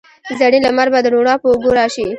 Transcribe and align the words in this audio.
زرین 0.39 0.63
لمر 0.67 0.87
به 0.93 0.99
د 1.03 1.07
روڼا 1.13 1.35
په 1.41 1.47
اوږو 1.51 1.71
راشي 1.79 2.05